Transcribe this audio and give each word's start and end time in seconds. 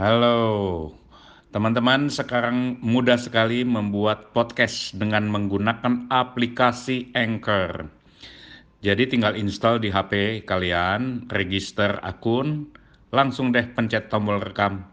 Halo, 0.00 0.88
teman-teman. 1.52 2.08
Sekarang 2.08 2.80
mudah 2.80 3.20
sekali 3.20 3.68
membuat 3.68 4.32
podcast 4.32 4.96
dengan 4.96 5.28
menggunakan 5.28 6.08
aplikasi 6.08 7.12
Anchor. 7.12 7.84
Jadi 8.80 9.12
tinggal 9.12 9.36
install 9.36 9.76
di 9.76 9.92
HP 9.92 10.48
kalian, 10.48 11.28
register 11.28 12.00
akun, 12.00 12.72
langsung 13.12 13.52
deh 13.52 13.68
pencet 13.76 14.08
tombol 14.08 14.40
rekam. 14.40 14.88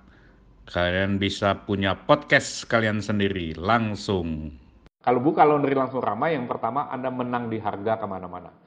Kalian 0.68 1.24
bisa 1.24 1.56
punya 1.64 1.96
podcast 1.96 2.68
kalian 2.68 3.00
sendiri 3.00 3.56
langsung. 3.56 4.60
Kalau 5.00 5.24
buka 5.24 5.48
laundry 5.48 5.72
langsung 5.72 6.04
ramai, 6.04 6.36
yang 6.36 6.52
pertama 6.52 6.92
Anda 6.92 7.08
menang 7.08 7.48
di 7.48 7.64
harga 7.64 7.96
ke 7.96 8.04
mana-mana. 8.12 8.67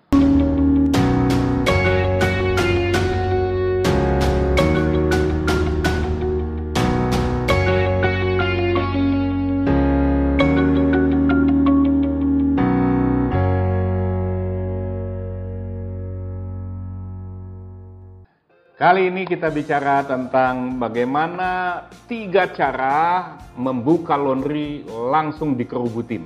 Kali 18.81 19.13
ini 19.13 19.29
kita 19.29 19.53
bicara 19.53 20.01
tentang 20.09 20.81
bagaimana 20.81 21.85
tiga 22.09 22.49
cara 22.49 23.29
membuka 23.53 24.17
laundry 24.17 24.89
langsung 24.89 25.53
dikerubutin, 25.53 26.25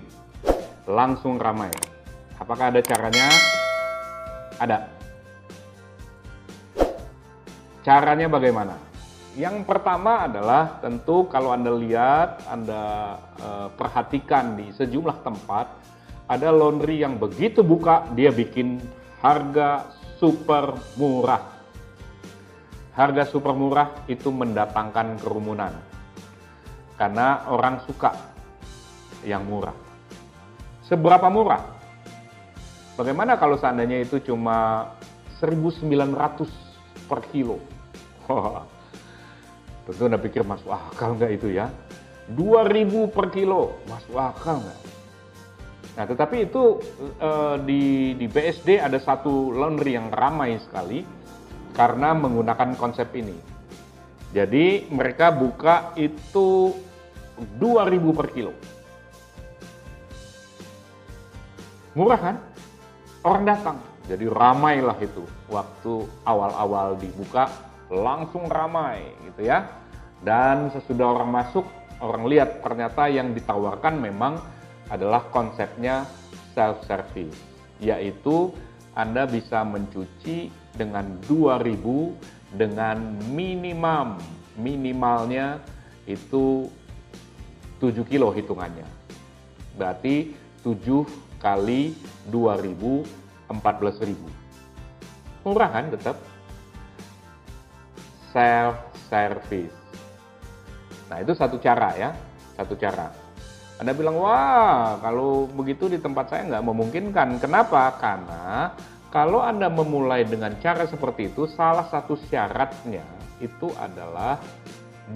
langsung 0.87 1.35
ramai. 1.35 1.75
Apakah 2.39 2.71
ada 2.71 2.79
caranya? 2.79 3.27
Ada. 4.63 4.87
Caranya 7.83 8.31
bagaimana? 8.31 8.79
Yang 9.35 9.67
pertama 9.67 10.31
adalah 10.31 10.79
tentu 10.79 11.27
kalau 11.27 11.51
Anda 11.51 11.75
lihat, 11.75 12.47
Anda 12.47 12.83
eh, 13.35 13.69
perhatikan 13.75 14.55
di 14.55 14.71
sejumlah 14.71 15.27
tempat, 15.27 15.75
ada 16.31 16.55
laundry 16.55 17.03
yang 17.03 17.19
begitu 17.19 17.67
buka, 17.67 18.07
dia 18.15 18.31
bikin 18.31 18.79
harga 19.19 19.91
super 20.23 20.79
murah 20.95 21.54
harga 22.95 23.27
super 23.27 23.53
murah 23.53 24.07
itu 24.07 24.31
mendatangkan 24.31 25.19
kerumunan. 25.19 25.75
Karena 26.95 27.51
orang 27.51 27.83
suka 27.83 28.15
yang 29.27 29.43
murah. 29.43 29.75
Seberapa 30.87 31.27
murah? 31.27 31.63
Bagaimana 32.95 33.35
kalau 33.35 33.59
seandainya 33.59 34.07
itu 34.07 34.23
cuma 34.23 34.91
1.900 35.43 35.91
per 37.11 37.21
kilo? 37.35 37.59
tentu 39.85 40.03
Anda 40.07 40.17
pikir 40.17 40.47
masuk 40.47 40.71
akal 40.71 41.19
nggak 41.19 41.33
itu 41.35 41.51
ya? 41.51 41.69
2.000 42.33 43.13
per 43.13 43.29
kilo, 43.35 43.77
masuk 43.91 44.17
akal 44.17 44.63
nggak? 44.65 44.81
Nah, 45.95 46.05
tetapi 46.09 46.37
itu 46.49 46.81
eh, 47.21 47.57
di, 47.63 47.83
di 48.17 48.27
BSD 48.27 48.81
ada 48.81 48.97
satu 48.97 49.53
laundry 49.53 49.95
yang 49.95 50.09
ramai 50.09 50.57
sekali, 50.59 51.05
karena 51.75 52.15
menggunakan 52.15 52.79
konsep 52.79 53.11
ini. 53.19 53.35
Jadi 54.35 54.91
mereka 54.91 55.31
buka 55.31 55.95
itu 55.95 56.75
2000 57.59 58.19
per 58.19 58.27
kilo. 58.35 58.55
Murah 61.95 62.19
kan? 62.19 62.37
Orang 63.23 63.47
datang. 63.47 63.79
Jadi 64.11 64.27
ramailah 64.27 64.99
itu. 64.99 65.23
Waktu 65.47 66.07
awal-awal 66.27 66.99
dibuka 66.99 67.47
langsung 67.91 68.51
ramai 68.51 69.15
gitu 69.31 69.47
ya. 69.47 69.71
Dan 70.25 70.73
sesudah 70.75 71.15
orang 71.15 71.31
masuk, 71.31 71.67
orang 72.03 72.27
lihat 72.27 72.65
ternyata 72.65 73.07
yang 73.07 73.37
ditawarkan 73.37 74.03
memang 74.03 74.41
adalah 74.89 75.25
konsepnya 75.31 76.09
self 76.57 76.83
service, 76.89 77.37
yaitu 77.81 78.53
Anda 78.97 79.29
bisa 79.29 79.63
mencuci 79.63 80.49
dengan 80.75 81.19
2000 81.27 82.55
dengan 82.55 82.99
minimum 83.35 84.19
minimalnya 84.55 85.59
itu 86.07 86.71
7 87.83 88.05
kilo 88.07 88.31
hitungannya. 88.31 88.87
Berarti 89.75 90.35
7 90.63 91.07
kali 91.43 91.95
2000 92.31 93.25
14.000. 93.49 94.17
Murah 95.45 95.71
kan 95.71 95.93
tetap? 95.93 96.17
Self 98.33 98.77
service. 99.07 99.77
Nah, 101.13 101.21
itu 101.21 101.33
satu 101.37 101.61
cara 101.61 101.93
ya, 101.95 102.11
satu 102.57 102.75
cara. 102.75 103.13
Anda 103.79 103.93
bilang, 103.93 104.17
wah 104.17 104.97
kalau 105.03 105.47
begitu 105.51 105.91
di 105.91 105.99
tempat 106.01 106.33
saya 106.33 106.49
nggak 106.49 106.65
memungkinkan. 106.65 107.39
Kenapa? 107.39 107.93
Karena 108.01 108.73
kalau 109.15 109.39
Anda 109.39 109.71
memulai 109.71 110.27
dengan 110.27 110.59
cara 110.59 110.91
seperti 110.91 111.31
itu, 111.31 111.47
salah 111.47 111.87
satu 111.87 112.19
syaratnya 112.27 113.07
itu 113.39 113.71
adalah 113.79 114.43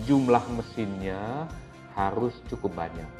jumlah 0.06 0.46
mesinnya 0.54 1.50
harus 1.98 2.30
cukup 2.46 2.78
banyak. 2.78 3.10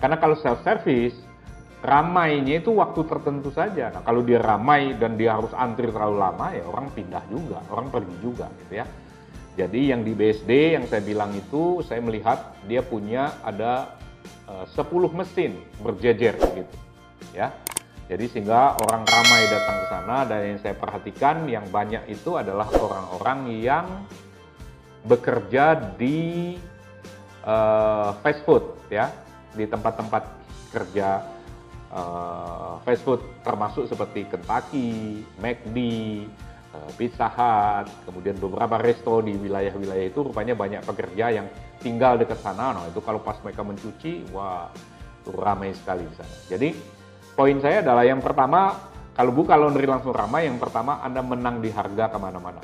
Karena 0.00 0.16
kalau 0.16 0.40
self-service, 0.40 1.20
ramainya 1.84 2.64
itu 2.64 2.72
waktu 2.72 3.04
tertentu 3.04 3.52
saja. 3.52 3.92
Nah, 3.92 4.00
kalau 4.00 4.24
dia 4.24 4.40
ramai 4.40 4.96
dan 4.96 5.20
dia 5.20 5.36
harus 5.36 5.52
antri 5.52 5.92
terlalu 5.92 6.24
lama, 6.24 6.56
ya 6.56 6.64
orang 6.64 6.88
pindah 6.96 7.24
juga, 7.28 7.60
orang 7.68 7.92
pergi 7.92 8.16
juga 8.24 8.48
gitu 8.64 8.80
ya. 8.80 8.88
Jadi 9.54 9.92
yang 9.92 10.00
di 10.00 10.16
BSD 10.16 10.80
yang 10.80 10.88
saya 10.88 11.04
bilang 11.04 11.36
itu, 11.36 11.84
saya 11.84 12.00
melihat 12.00 12.56
dia 12.64 12.80
punya 12.80 13.36
ada 13.44 14.00
eh, 14.48 14.64
uh, 14.64 14.80
10 14.80 15.12
mesin 15.12 15.60
berjejer 15.84 16.40
gitu. 16.40 16.74
Ya, 17.36 17.52
jadi 18.04 18.24
sehingga 18.28 18.76
orang 18.76 19.08
ramai 19.08 19.48
datang 19.48 19.76
ke 19.80 19.86
sana 19.88 20.16
dan 20.28 20.40
yang 20.44 20.60
saya 20.60 20.76
perhatikan 20.76 21.48
yang 21.48 21.64
banyak 21.72 22.04
itu 22.12 22.36
adalah 22.36 22.68
orang-orang 22.68 23.48
yang 23.64 23.86
bekerja 25.08 25.96
di 25.96 26.56
uh, 27.48 28.12
fast 28.20 28.44
food 28.44 28.64
ya, 28.92 29.08
di 29.56 29.64
tempat-tempat 29.64 30.24
kerja 30.68 31.24
uh, 31.96 32.76
fast 32.84 33.04
food 33.08 33.24
termasuk 33.40 33.88
seperti 33.88 34.28
Kentucky, 34.28 35.24
McD, 35.40 35.78
uh, 36.76 36.90
Pizza 37.00 37.32
Hut, 37.32 37.88
kemudian 38.04 38.36
beberapa 38.36 38.76
resto 38.76 39.24
di 39.24 39.32
wilayah-wilayah 39.32 40.12
itu 40.12 40.28
rupanya 40.28 40.52
banyak 40.52 40.84
pekerja 40.84 41.40
yang 41.40 41.46
tinggal 41.80 42.20
dekat 42.20 42.36
sana. 42.44 42.76
Nah, 42.76 42.84
itu 42.84 43.00
kalau 43.00 43.24
pas 43.24 43.40
mereka 43.40 43.64
mencuci, 43.64 44.28
wah, 44.28 44.68
ramai 45.24 45.72
sekali 45.72 46.04
di 46.04 46.14
sana. 46.20 46.36
Jadi 46.52 46.68
poin 47.34 47.58
saya 47.58 47.82
adalah 47.82 48.06
yang 48.06 48.22
pertama, 48.22 48.78
kalau 49.14 49.30
buka 49.30 49.54
laundry 49.58 49.86
langsung 49.86 50.14
ramai, 50.14 50.46
yang 50.46 50.58
pertama 50.58 51.02
Anda 51.02 51.22
menang 51.22 51.62
di 51.62 51.70
harga 51.70 52.10
ke 52.10 52.18
mana-mana. 52.18 52.62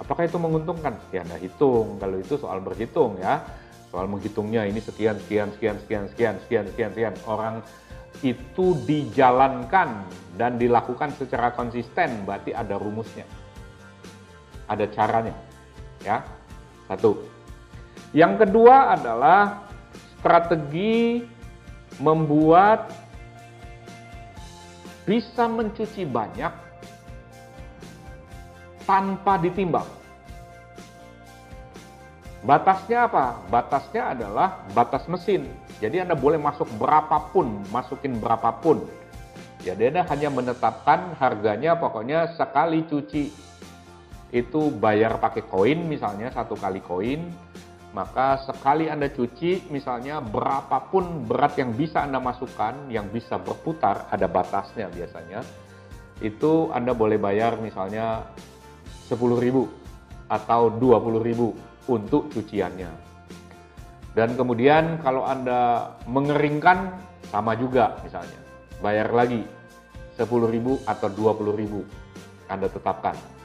Apakah 0.00 0.24
itu 0.24 0.40
menguntungkan? 0.40 0.96
Ya 1.12 1.24
Anda 1.24 1.36
hitung, 1.36 2.00
kalau 2.00 2.16
itu 2.16 2.40
soal 2.40 2.64
berhitung 2.64 3.20
ya. 3.20 3.44
Soal 3.92 4.06
menghitungnya 4.06 4.64
ini 4.64 4.78
sekian, 4.78 5.18
sekian, 5.18 5.50
sekian, 5.52 5.76
sekian, 5.82 6.04
sekian, 6.08 6.34
sekian, 6.40 6.64
sekian, 6.72 6.90
sekian. 6.94 7.14
Orang 7.28 7.60
itu 8.24 8.76
dijalankan 8.86 10.04
dan 10.36 10.56
dilakukan 10.56 11.10
secara 11.16 11.52
konsisten, 11.52 12.24
berarti 12.24 12.54
ada 12.54 12.76
rumusnya. 12.80 13.26
Ada 14.70 14.86
caranya. 14.94 15.34
Ya, 16.00 16.24
satu. 16.88 17.18
Yang 18.16 18.46
kedua 18.46 18.96
adalah 18.96 19.68
strategi 20.16 21.24
membuat 22.00 22.88
bisa 25.04 25.48
mencuci 25.48 26.04
banyak 26.04 26.52
tanpa 28.84 29.38
ditimbang. 29.38 29.86
Batasnya 32.40 33.04
apa? 33.04 33.36
Batasnya 33.52 34.16
adalah 34.16 34.64
batas 34.72 35.04
mesin. 35.06 35.44
Jadi 35.80 36.00
Anda 36.00 36.16
boleh 36.16 36.40
masuk 36.40 36.68
berapapun, 36.80 37.60
masukin 37.68 38.16
berapapun. 38.16 38.88
Jadi 39.60 39.92
Anda 39.92 40.08
hanya 40.08 40.32
menetapkan 40.32 41.20
harganya 41.20 41.76
pokoknya 41.76 42.32
sekali 42.36 42.84
cuci 42.88 43.50
itu 44.30 44.60
bayar 44.78 45.18
pakai 45.18 45.42
koin 45.42 45.90
misalnya 45.90 46.30
satu 46.30 46.54
kali 46.54 46.78
koin 46.80 47.28
maka 47.90 48.38
sekali 48.46 48.86
Anda 48.86 49.10
cuci, 49.10 49.66
misalnya 49.74 50.22
berapapun 50.22 51.26
berat 51.26 51.58
yang 51.58 51.74
bisa 51.74 52.06
Anda 52.06 52.22
masukkan, 52.22 52.86
yang 52.86 53.10
bisa 53.10 53.34
berputar, 53.34 54.06
ada 54.14 54.30
batasnya 54.30 54.86
biasanya, 54.94 55.42
itu 56.22 56.70
Anda 56.70 56.94
boleh 56.94 57.18
bayar 57.18 57.58
misalnya 57.58 58.22
10.000 59.10 60.30
atau 60.30 60.62
20.000 60.70 61.90
untuk 61.90 62.30
cuciannya. 62.30 63.10
Dan 64.14 64.38
kemudian 64.38 65.02
kalau 65.02 65.26
Anda 65.26 65.90
mengeringkan, 66.06 66.94
sama 67.26 67.58
juga 67.58 67.98
misalnya, 68.06 68.38
bayar 68.78 69.10
lagi 69.10 69.42
10.000 70.14 70.86
atau 70.86 71.08
20.000 71.10 72.46
Anda 72.46 72.70
tetapkan. 72.70 73.39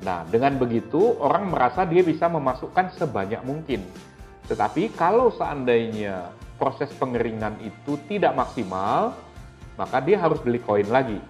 Nah, 0.00 0.24
dengan 0.24 0.56
begitu 0.56 1.20
orang 1.20 1.52
merasa 1.52 1.84
dia 1.84 2.00
bisa 2.00 2.24
memasukkan 2.28 2.96
sebanyak 2.96 3.44
mungkin. 3.44 3.84
Tetapi 4.48 4.96
kalau 4.96 5.28
seandainya 5.30 6.32
proses 6.56 6.88
pengeringan 6.96 7.60
itu 7.60 8.00
tidak 8.08 8.32
maksimal, 8.32 9.12
maka 9.76 10.00
dia 10.00 10.20
harus 10.20 10.40
beli 10.40 10.60
koin 10.60 10.88
lagi 10.88 11.20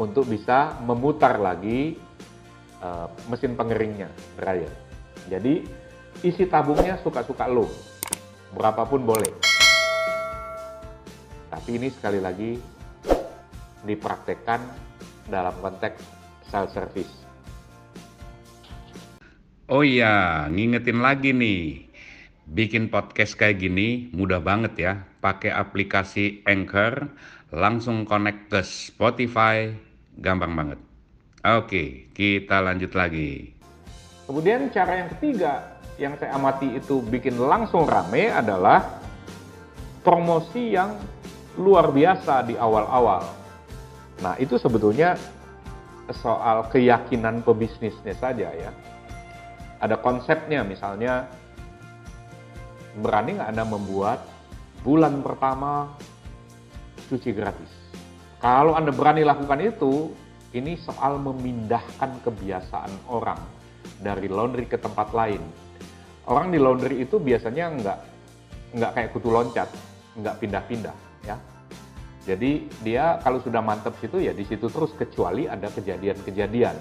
untuk 0.00 0.26
bisa 0.26 0.74
memutar 0.82 1.38
lagi 1.38 2.00
uh, 2.82 3.08
mesin 3.28 3.54
pengeringnya, 3.54 4.08
dryer. 4.40 4.72
Jadi 5.28 5.64
isi 6.24 6.44
tabungnya 6.48 6.96
suka-suka 7.00 7.48
lo, 7.48 7.68
berapapun 8.52 9.04
boleh. 9.04 9.32
Tapi 11.52 11.70
ini 11.76 11.88
sekali 11.92 12.18
lagi 12.18 12.58
dipraktekkan 13.84 14.60
dalam 15.28 15.54
konteks 15.60 16.00
self 16.48 16.72
service. 16.72 17.33
Oh 19.64 19.80
iya, 19.80 20.44
ngingetin 20.52 21.00
lagi 21.00 21.32
nih. 21.32 21.88
Bikin 22.44 22.92
podcast 22.92 23.32
kayak 23.32 23.64
gini 23.64 24.12
mudah 24.12 24.36
banget 24.36 24.76
ya. 24.76 24.92
Pakai 25.24 25.48
aplikasi 25.56 26.44
Anchor, 26.44 27.08
langsung 27.48 28.04
connect 28.04 28.52
ke 28.52 28.60
Spotify, 28.60 29.72
gampang 30.20 30.52
banget. 30.52 30.80
Oke, 31.48 32.12
kita 32.12 32.60
lanjut 32.60 32.92
lagi. 32.92 33.56
Kemudian 34.28 34.68
cara 34.68 35.00
yang 35.00 35.08
ketiga 35.16 35.80
yang 35.96 36.12
saya 36.20 36.36
amati 36.36 36.76
itu 36.76 37.00
bikin 37.00 37.40
langsung 37.40 37.88
rame 37.88 38.28
adalah 38.28 39.00
promosi 40.04 40.76
yang 40.76 40.92
luar 41.56 41.88
biasa 41.88 42.44
di 42.44 42.52
awal-awal. 42.60 43.24
Nah, 44.20 44.36
itu 44.36 44.60
sebetulnya 44.60 45.16
soal 46.20 46.68
keyakinan 46.68 47.40
pebisnisnya 47.40 48.12
saja 48.12 48.52
ya 48.52 48.68
ada 49.84 50.00
konsepnya 50.00 50.64
misalnya 50.64 51.28
berani 53.04 53.36
nggak 53.36 53.50
Anda 53.52 53.64
membuat 53.68 54.24
bulan 54.80 55.20
pertama 55.20 55.92
cuci 57.12 57.36
gratis. 57.36 57.68
Kalau 58.40 58.72
Anda 58.72 58.96
berani 58.96 59.20
lakukan 59.24 59.60
itu, 59.60 60.08
ini 60.56 60.80
soal 60.80 61.20
memindahkan 61.20 62.24
kebiasaan 62.24 63.12
orang 63.12 63.40
dari 64.00 64.28
laundry 64.28 64.64
ke 64.64 64.80
tempat 64.80 65.12
lain. 65.12 65.40
Orang 66.24 66.48
di 66.48 66.56
laundry 66.56 67.04
itu 67.04 67.20
biasanya 67.20 67.68
nggak 67.76 67.98
nggak 68.80 68.90
kayak 68.96 69.10
kutu 69.12 69.28
loncat, 69.28 69.68
nggak 70.16 70.40
pindah-pindah, 70.40 70.96
ya. 71.28 71.36
Jadi 72.24 72.72
dia 72.80 73.20
kalau 73.20 73.36
sudah 73.44 73.60
mantap 73.60 73.92
situ 74.00 74.16
ya 74.16 74.32
di 74.32 74.48
situ 74.48 74.72
terus 74.72 74.96
kecuali 74.96 75.44
ada 75.44 75.68
kejadian-kejadian 75.68 76.72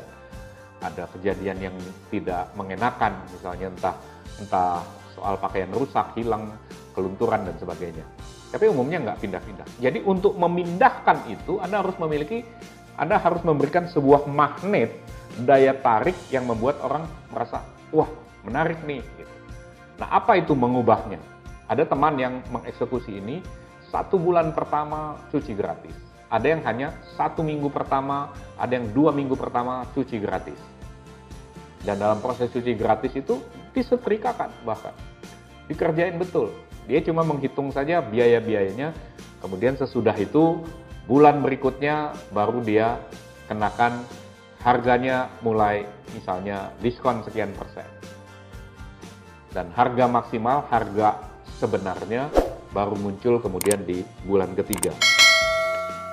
ada 0.83 1.07
kejadian 1.15 1.71
yang 1.71 1.75
tidak 2.11 2.51
mengenakan, 2.59 3.15
misalnya 3.31 3.71
entah 3.71 3.95
entah 4.43 4.83
soal 5.15 5.39
pakaian 5.39 5.71
rusak, 5.71 6.11
hilang, 6.19 6.51
kelunturan 6.91 7.47
dan 7.47 7.55
sebagainya. 7.55 8.03
Tapi 8.51 8.69
umumnya 8.69 9.01
nggak 9.01 9.19
pindah-pindah. 9.23 9.67
Jadi 9.81 10.03
untuk 10.05 10.37
memindahkan 10.37 11.25
itu, 11.31 11.57
Anda 11.63 11.81
harus 11.81 11.97
memiliki, 11.97 12.45
Anda 12.99 13.17
harus 13.17 13.41
memberikan 13.41 13.89
sebuah 13.89 14.29
magnet 14.29 14.93
daya 15.41 15.73
tarik 15.81 16.13
yang 16.29 16.45
membuat 16.45 16.77
orang 16.85 17.09
merasa, 17.33 17.65
wah 17.89 18.09
menarik 18.45 18.77
nih. 18.85 19.01
Gitu. 19.01 19.33
Nah 19.97 20.09
apa 20.13 20.37
itu 20.37 20.53
mengubahnya? 20.53 21.17
Ada 21.65 21.89
teman 21.89 22.19
yang 22.21 22.45
mengeksekusi 22.53 23.17
ini, 23.17 23.41
satu 23.89 24.21
bulan 24.21 24.53
pertama 24.53 25.17
cuci 25.33 25.53
gratis. 25.57 26.12
Ada 26.33 26.57
yang 26.57 26.61
hanya 26.65 26.87
satu 27.13 27.45
minggu 27.45 27.69
pertama, 27.69 28.33
ada 28.57 28.73
yang 28.73 28.89
dua 28.89 29.13
minggu 29.13 29.37
pertama 29.37 29.85
cuci 29.93 30.17
gratis. 30.17 30.57
Dan 31.85 32.01
dalam 32.01 32.17
proses 32.25 32.49
cuci 32.49 32.73
gratis 32.73 33.13
itu 33.13 33.37
disetrikakan 33.77 34.49
bahkan. 34.65 34.97
Dikerjain 35.69 36.17
betul. 36.17 36.49
Dia 36.89 37.05
cuma 37.05 37.21
menghitung 37.21 37.69
saja 37.69 38.01
biaya-biayanya. 38.01 38.97
Kemudian 39.45 39.77
sesudah 39.77 40.17
itu 40.17 40.65
bulan 41.05 41.37
berikutnya 41.45 42.17
baru 42.33 42.65
dia 42.65 42.97
kenakan 43.45 44.01
harganya 44.65 45.29
mulai 45.45 45.85
misalnya 46.17 46.73
diskon 46.81 47.21
sekian 47.21 47.53
persen. 47.53 47.85
Dan 49.53 49.69
harga 49.77 50.09
maksimal, 50.09 50.65
harga 50.73 51.29
sebenarnya 51.61 52.33
baru 52.73 52.97
muncul 52.97 53.37
kemudian 53.37 53.85
di 53.85 54.01
bulan 54.25 54.57
ketiga. 54.57 55.12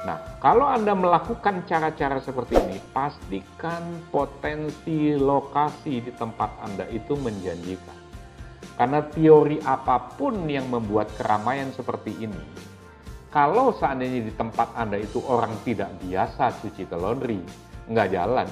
Nah, 0.01 0.17
kalau 0.41 0.65
Anda 0.65 0.97
melakukan 0.97 1.69
cara-cara 1.69 2.25
seperti 2.25 2.57
ini, 2.57 2.81
pastikan 2.97 4.01
potensi 4.09 5.13
lokasi 5.13 6.01
di 6.09 6.13
tempat 6.17 6.57
Anda 6.65 6.89
itu 6.89 7.21
menjanjikan. 7.21 7.99
Karena 8.81 9.05
teori 9.05 9.61
apa 9.61 10.17
pun 10.17 10.49
yang 10.49 10.73
membuat 10.73 11.13
keramaian 11.21 11.69
seperti 11.77 12.17
ini, 12.17 12.45
kalau 13.29 13.77
seandainya 13.77 14.25
di 14.25 14.33
tempat 14.33 14.73
Anda 14.73 14.97
itu 15.05 15.21
orang 15.29 15.53
tidak 15.69 15.93
biasa 16.01 16.49
cuci 16.65 16.89
ke 16.89 16.97
laundry, 16.97 17.45
nggak 17.93 18.09
jalan. 18.17 18.49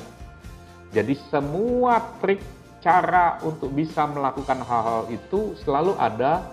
Jadi 0.92 1.16
semua 1.32 2.12
trik 2.20 2.44
cara 2.84 3.40
untuk 3.40 3.72
bisa 3.72 4.04
melakukan 4.04 4.60
hal-hal 4.68 5.08
itu 5.08 5.56
selalu 5.64 5.96
ada 5.96 6.44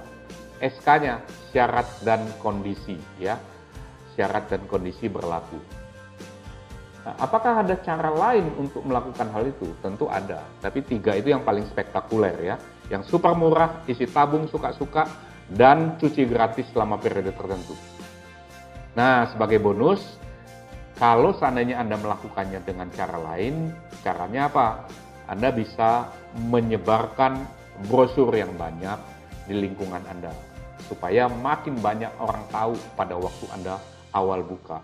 SK-nya, 0.64 1.20
syarat 1.52 1.86
dan 2.08 2.24
kondisi 2.40 2.96
ya 3.20 3.36
syarat 4.16 4.48
dan 4.50 4.64
kondisi 4.66 5.12
berlaku. 5.12 5.60
Nah, 7.06 7.14
apakah 7.22 7.62
ada 7.62 7.78
cara 7.86 8.10
lain 8.10 8.50
untuk 8.58 8.82
melakukan 8.82 9.30
hal 9.30 9.46
itu? 9.46 9.70
Tentu 9.84 10.10
ada, 10.10 10.42
tapi 10.58 10.82
tiga 10.82 11.14
itu 11.14 11.30
yang 11.30 11.46
paling 11.46 11.68
spektakuler 11.70 12.34
ya. 12.42 12.56
Yang 12.90 13.14
super 13.14 13.38
murah, 13.38 13.86
isi 13.86 14.10
tabung 14.10 14.50
suka-suka, 14.50 15.06
dan 15.54 16.02
cuci 16.02 16.26
gratis 16.26 16.66
selama 16.74 16.98
periode 16.98 17.30
tertentu. 17.38 17.78
Nah, 18.98 19.30
sebagai 19.30 19.62
bonus, 19.62 20.18
kalau 20.98 21.36
seandainya 21.38 21.78
Anda 21.78 22.00
melakukannya 22.02 22.64
dengan 22.66 22.90
cara 22.90 23.22
lain, 23.22 23.70
caranya 24.02 24.50
apa? 24.50 24.68
Anda 25.30 25.54
bisa 25.54 26.10
menyebarkan 26.50 27.46
brosur 27.92 28.34
yang 28.34 28.56
banyak 28.58 28.98
di 29.46 29.54
lingkungan 29.62 30.02
Anda 30.10 30.34
supaya 30.86 31.26
makin 31.30 31.82
banyak 31.82 32.14
orang 32.22 32.46
tahu 32.54 32.74
pada 32.94 33.18
waktu 33.18 33.46
Anda 33.52 33.76
awal 34.16 34.42
buka. 34.42 34.80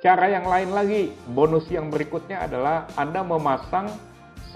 Cara 0.00 0.32
yang 0.32 0.48
lain 0.48 0.72
lagi, 0.72 1.12
bonus 1.28 1.68
yang 1.68 1.92
berikutnya 1.92 2.48
adalah 2.48 2.88
Anda 2.96 3.20
memasang 3.20 3.92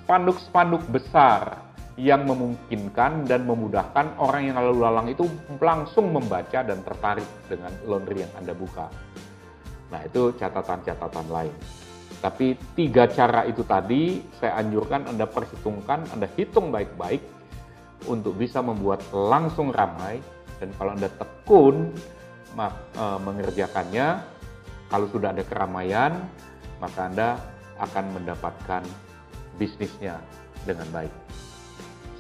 spanduk-spanduk 0.00 0.84
besar 0.88 1.60
yang 2.00 2.24
memungkinkan 2.24 3.28
dan 3.28 3.44
memudahkan 3.44 4.16
orang 4.16 4.48
yang 4.48 4.56
lalu 4.56 4.80
lalang 4.80 5.08
itu 5.12 5.28
langsung 5.60 6.16
membaca 6.16 6.64
dan 6.64 6.80
tertarik 6.80 7.26
dengan 7.44 7.72
laundry 7.84 8.24
yang 8.24 8.32
Anda 8.40 8.56
buka. 8.56 8.88
Nah, 9.92 10.00
itu 10.06 10.32
catatan-catatan 10.40 11.28
lain. 11.28 11.54
Tapi 12.20 12.52
tiga 12.76 13.08
cara 13.08 13.48
itu 13.48 13.64
tadi 13.64 14.20
saya 14.36 14.60
anjurkan 14.60 15.08
Anda 15.08 15.24
perhitungkan, 15.24 16.04
Anda 16.12 16.28
hitung 16.36 16.68
baik-baik 16.68 17.20
untuk 18.08 18.36
bisa 18.36 18.60
membuat 18.60 19.04
langsung 19.12 19.72
ramai 19.72 20.20
dan 20.60 20.68
kalau 20.76 20.96
Anda 20.96 21.08
tekun 21.16 21.96
mengerjakannya, 23.20 24.22
kalau 24.90 25.06
sudah 25.10 25.30
ada 25.30 25.46
keramaian, 25.46 26.18
maka 26.82 27.06
Anda 27.06 27.28
akan 27.80 28.04
mendapatkan 28.20 28.82
bisnisnya 29.56 30.18
dengan 30.68 30.88
baik. 30.92 31.12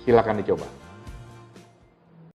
Silakan 0.06 0.40
dicoba. 0.40 0.79